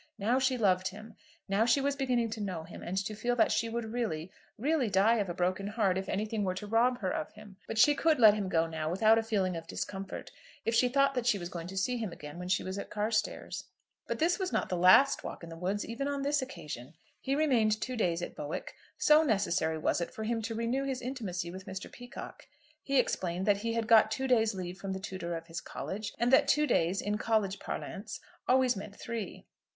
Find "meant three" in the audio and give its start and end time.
28.75-29.45